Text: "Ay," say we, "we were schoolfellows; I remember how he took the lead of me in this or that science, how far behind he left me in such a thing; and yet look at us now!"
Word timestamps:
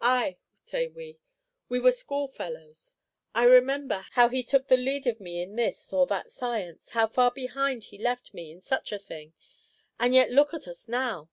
"Ay," 0.00 0.38
say 0.62 0.88
we, 0.88 1.18
"we 1.68 1.78
were 1.78 1.92
schoolfellows; 1.92 2.96
I 3.34 3.42
remember 3.44 4.06
how 4.12 4.30
he 4.30 4.42
took 4.42 4.68
the 4.68 4.76
lead 4.78 5.06
of 5.06 5.20
me 5.20 5.42
in 5.42 5.54
this 5.54 5.92
or 5.92 6.06
that 6.06 6.32
science, 6.32 6.92
how 6.92 7.08
far 7.08 7.30
behind 7.30 7.84
he 7.84 7.98
left 7.98 8.32
me 8.32 8.50
in 8.50 8.62
such 8.62 8.90
a 8.90 8.98
thing; 8.98 9.34
and 10.00 10.14
yet 10.14 10.30
look 10.30 10.54
at 10.54 10.66
us 10.66 10.88
now!" 10.88 11.28